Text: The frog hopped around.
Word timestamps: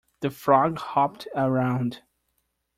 The 0.21 0.31
frog 0.31 0.79
hopped 0.79 1.27
around. 1.35 2.01